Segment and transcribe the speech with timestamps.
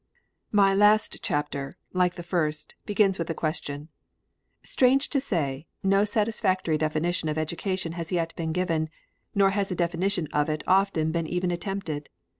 [0.51, 3.89] My last chapter, like the first, begins with a question.
[4.63, 8.89] Strange to say, no satisfactory definition of education has yet been given,
[9.35, 12.09] nor has a definition of it often been even attempted.